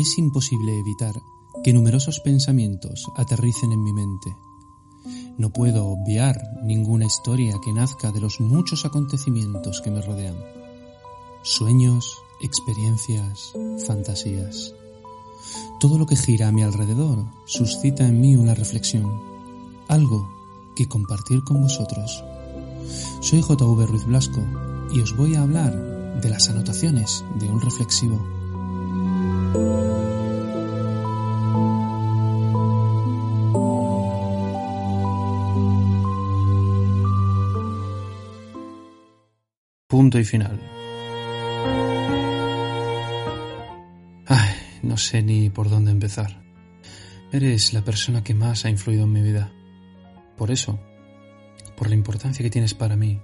[0.00, 1.20] Es imposible evitar
[1.62, 4.34] que numerosos pensamientos aterricen en mi mente.
[5.36, 10.36] No puedo obviar ninguna historia que nazca de los muchos acontecimientos que me rodean.
[11.42, 13.52] Sueños, experiencias,
[13.86, 14.74] fantasías.
[15.80, 19.20] Todo lo que gira a mi alrededor suscita en mí una reflexión,
[19.88, 20.30] algo
[20.74, 22.24] que compartir con vosotros.
[23.20, 24.40] Soy JV Ruiz Blasco
[24.94, 28.18] y os voy a hablar de las anotaciones de un reflexivo.
[39.90, 40.56] Punto y final.
[44.24, 46.44] Ay, no sé ni por dónde empezar.
[47.32, 49.52] Eres la persona que más ha influido en mi vida.
[50.36, 50.78] Por eso,
[51.76, 53.20] por la importancia que tienes para mí,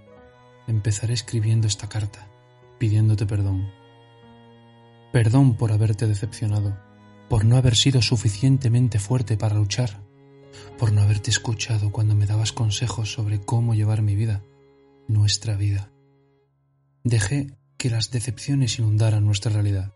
[0.66, 2.28] empezaré escribiendo esta carta,
[2.80, 3.70] pidiéndote perdón.
[5.12, 6.76] Perdón por haberte decepcionado,
[7.28, 10.00] por no haber sido suficientemente fuerte para luchar,
[10.80, 14.42] por no haberte escuchado cuando me dabas consejos sobre cómo llevar mi vida,
[15.06, 15.92] nuestra vida.
[17.06, 19.92] Dejé que las decepciones inundaran nuestra realidad.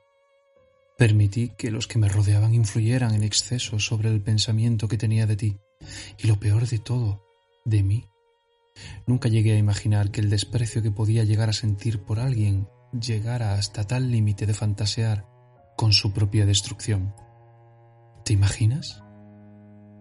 [0.97, 5.35] Permití que los que me rodeaban influyeran en exceso sobre el pensamiento que tenía de
[5.35, 5.59] ti
[6.19, 7.25] y lo peor de todo,
[7.65, 8.07] de mí.
[9.09, 13.55] Nunca llegué a imaginar que el desprecio que podía llegar a sentir por alguien llegara
[13.55, 15.27] hasta tal límite de fantasear
[15.77, 17.13] con su propia destrucción.
[18.25, 19.03] ¿Te imaginas?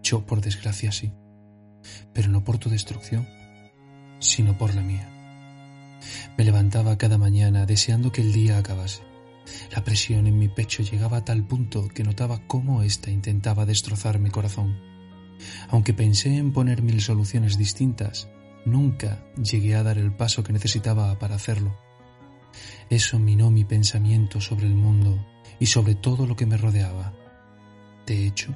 [0.04, 1.12] Yo, por desgracia, sí,
[2.12, 3.26] pero no por tu destrucción,
[4.20, 5.19] sino por la mía.
[6.40, 9.02] Me levantaba cada mañana deseando que el día acabase.
[9.76, 14.18] La presión en mi pecho llegaba a tal punto que notaba cómo ésta intentaba destrozar
[14.18, 14.80] mi corazón.
[15.68, 18.26] Aunque pensé en poner mil soluciones distintas,
[18.64, 21.78] nunca llegué a dar el paso que necesitaba para hacerlo.
[22.88, 25.22] Eso minó mi pensamiento sobre el mundo
[25.58, 27.12] y sobre todo lo que me rodeaba.
[28.06, 28.54] De hecho,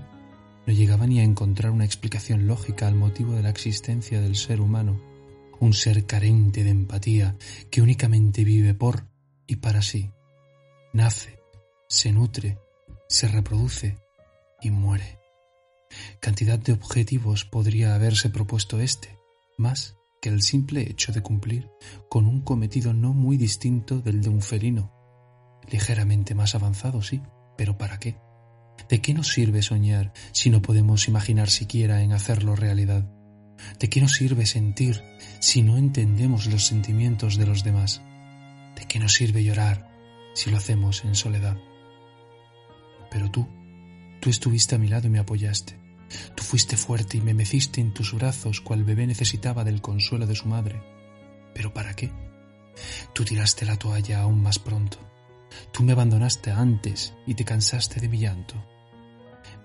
[0.66, 4.62] no llegaba ni a encontrar una explicación lógica al motivo de la existencia del ser
[4.62, 5.13] humano,
[5.64, 7.36] un ser carente de empatía
[7.70, 9.06] que únicamente vive por
[9.46, 10.10] y para sí.
[10.92, 11.38] Nace,
[11.88, 12.58] se nutre,
[13.08, 13.96] se reproduce
[14.60, 15.18] y muere.
[16.20, 19.18] Cantidad de objetivos podría haberse propuesto este,
[19.56, 21.70] más que el simple hecho de cumplir
[22.08, 24.92] con un cometido no muy distinto del de un felino.
[25.70, 27.22] Ligeramente más avanzado, sí,
[27.56, 28.18] pero ¿para qué?
[28.88, 33.13] ¿De qué nos sirve soñar si no podemos imaginar siquiera en hacerlo realidad?
[33.78, 35.02] ¿De qué nos sirve sentir
[35.40, 38.02] si no entendemos los sentimientos de los demás?
[38.76, 39.90] ¿De qué nos sirve llorar
[40.34, 41.56] si lo hacemos en soledad?
[43.10, 43.46] Pero tú,
[44.20, 45.78] tú estuviste a mi lado y me apoyaste.
[46.34, 50.34] Tú fuiste fuerte y me meciste en tus brazos cual bebé necesitaba del consuelo de
[50.34, 50.82] su madre.
[51.54, 52.12] ¿Pero para qué?
[53.12, 54.98] Tú tiraste la toalla aún más pronto.
[55.72, 58.54] Tú me abandonaste antes y te cansaste de mi llanto.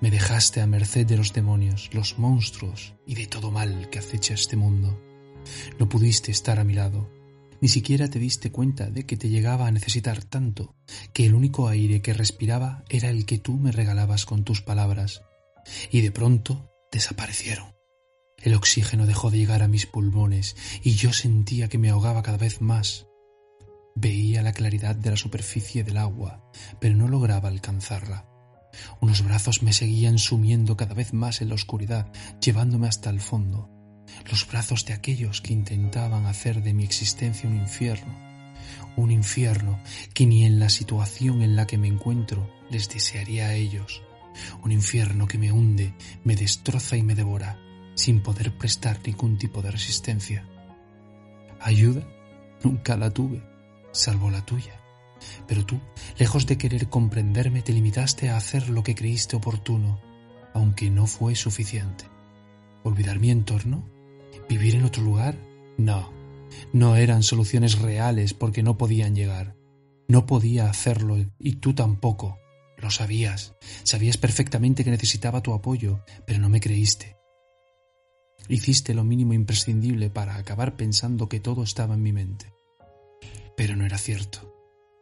[0.01, 4.33] Me dejaste a merced de los demonios, los monstruos y de todo mal que acecha
[4.33, 4.97] este mundo.
[5.77, 7.09] No pudiste estar a mi lado.
[7.59, 10.73] Ni siquiera te diste cuenta de que te llegaba a necesitar tanto
[11.11, 15.23] que el único aire que respiraba era el que tú me regalabas con tus palabras
[15.91, 17.75] y de pronto desaparecieron.
[18.37, 22.37] El oxígeno dejó de llegar a mis pulmones y yo sentía que me ahogaba cada
[22.37, 23.07] vez más.
[23.95, 26.49] Veía la claridad de la superficie del agua,
[26.79, 28.29] pero no lograba alcanzarla.
[28.99, 33.69] Unos brazos me seguían sumiendo cada vez más en la oscuridad, llevándome hasta el fondo.
[34.29, 38.17] Los brazos de aquellos que intentaban hacer de mi existencia un infierno.
[38.95, 39.79] Un infierno
[40.13, 44.01] que ni en la situación en la que me encuentro les desearía a ellos
[44.63, 45.93] un infierno que me hunde,
[46.23, 47.59] me destroza y me devora,
[47.95, 50.47] sin poder prestar ningún tipo de resistencia.
[51.59, 52.07] Ayuda
[52.63, 53.43] nunca la tuve,
[53.91, 54.78] salvo la tuya.
[55.47, 55.79] Pero tú,
[56.17, 59.99] lejos de querer comprenderme, te limitaste a hacer lo que creíste oportuno,
[60.53, 62.05] aunque no fue suficiente.
[62.83, 63.83] ¿Olvidar mi entorno?
[64.47, 65.35] ¿Vivir en otro lugar?
[65.77, 66.11] No,
[66.73, 69.55] no eran soluciones reales porque no podían llegar.
[70.07, 72.39] No podía hacerlo y tú tampoco.
[72.77, 77.17] Lo sabías, sabías perfectamente que necesitaba tu apoyo, pero no me creíste.
[78.47, 82.53] Hiciste lo mínimo imprescindible para acabar pensando que todo estaba en mi mente.
[83.55, 84.58] Pero no era cierto.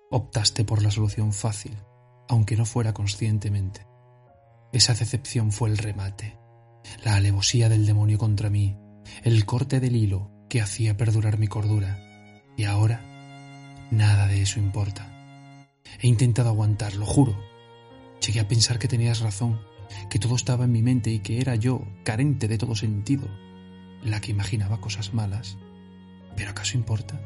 [0.09, 1.77] Optaste por la solución fácil,
[2.29, 3.85] aunque no fuera conscientemente.
[4.71, 6.37] Esa decepción fue el remate,
[7.03, 8.77] la alevosía del demonio contra mí,
[9.23, 11.99] el corte del hilo que hacía perdurar mi cordura.
[12.55, 13.01] Y ahora,
[13.91, 15.11] nada de eso importa.
[15.99, 17.37] He intentado aguantar, lo juro.
[18.25, 19.59] Llegué a pensar que tenías razón,
[20.09, 23.27] que todo estaba en mi mente y que era yo, carente de todo sentido,
[24.03, 25.57] la que imaginaba cosas malas.
[26.37, 27.19] ¿Pero acaso importa?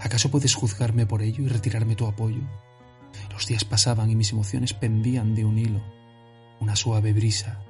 [0.00, 2.42] ¿Acaso puedes juzgarme por ello y retirarme tu apoyo?
[3.30, 5.82] Los días pasaban y mis emociones pendían de un hilo,
[6.60, 7.62] una suave brisa,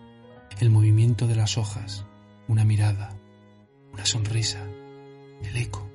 [0.60, 2.04] el movimiento de las hojas,
[2.48, 3.16] una mirada,
[3.92, 4.64] una sonrisa,
[5.42, 5.88] el eco.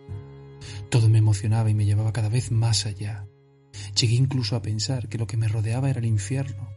[0.89, 3.25] Todo me emocionaba y me llevaba cada vez más allá.
[3.99, 6.69] Llegué incluso a pensar que lo que me rodeaba era el infierno.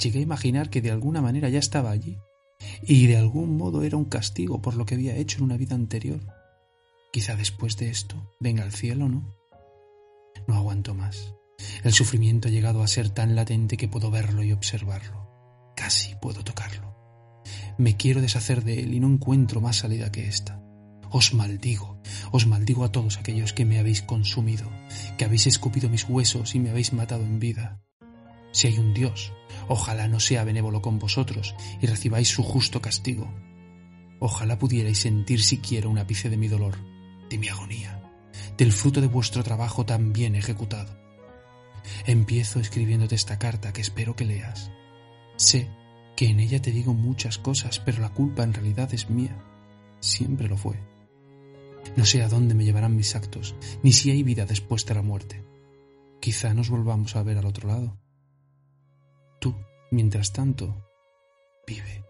[0.00, 2.18] Llegué a imaginar que de alguna manera ya estaba allí
[2.82, 5.74] y de algún modo era un castigo por lo que había hecho en una vida
[5.74, 6.20] anterior.
[7.16, 9.34] Quizá después de esto venga el cielo, ¿no?
[10.46, 11.32] No aguanto más.
[11.82, 15.72] El sufrimiento ha llegado a ser tan latente que puedo verlo y observarlo.
[15.74, 16.94] Casi puedo tocarlo.
[17.78, 20.62] Me quiero deshacer de él y no encuentro más salida que esta.
[21.10, 22.02] Os maldigo,
[22.32, 24.70] os maldigo a todos aquellos que me habéis consumido,
[25.16, 27.80] que habéis escupido mis huesos y me habéis matado en vida.
[28.52, 29.32] Si hay un Dios,
[29.68, 33.32] ojalá no sea benévolo con vosotros y recibáis su justo castigo.
[34.20, 36.76] Ojalá pudierais sentir siquiera un ápice de mi dolor,
[37.28, 38.00] de mi agonía,
[38.56, 40.96] del fruto de vuestro trabajo tan bien ejecutado.
[42.06, 44.70] Empiezo escribiéndote esta carta que espero que leas.
[45.36, 45.68] Sé
[46.16, 49.36] que en ella te digo muchas cosas, pero la culpa en realidad es mía.
[50.00, 50.78] Siempre lo fue.
[51.96, 55.02] No sé a dónde me llevarán mis actos, ni si hay vida después de la
[55.02, 55.44] muerte.
[56.20, 57.98] Quizá nos volvamos a ver al otro lado.
[59.40, 59.54] Tú,
[59.90, 60.84] mientras tanto,
[61.66, 62.04] vive.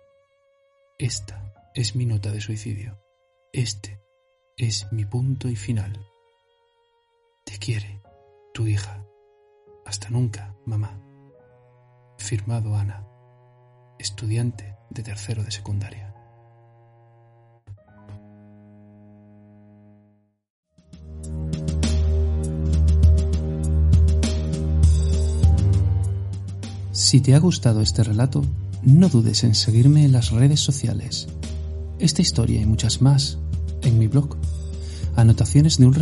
[0.98, 2.98] Esta es mi nota de suicidio.
[3.52, 4.00] Este
[4.56, 6.00] es mi punto y final.
[7.44, 8.00] Te quiere,
[8.54, 9.04] tu hija.
[9.84, 10.98] Hasta nunca, mamá.
[12.16, 13.06] Firmado Ana,
[13.98, 16.14] estudiante de tercero de secundaria.
[26.92, 28.42] Si te ha gustado este relato,
[28.82, 31.28] no dudes en seguirme en las redes sociales.
[31.98, 33.38] Esta historia y muchas más
[33.86, 34.36] en mi blog
[35.16, 35.94] anotaciones de un.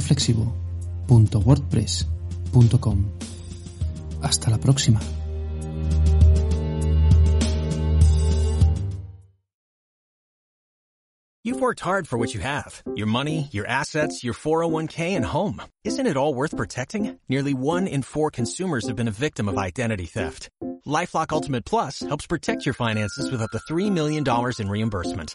[4.22, 5.00] Hasta la próxima.
[11.46, 15.60] You've worked hard for what you have your money, your assets, your 401k, and home.
[15.84, 17.18] Isn't it all worth protecting?
[17.28, 20.48] Nearly one in four consumers have been a victim of identity theft.
[20.86, 24.24] Lifelock Ultimate Plus helps protect your finances with up to $3 million
[24.58, 25.34] in reimbursement.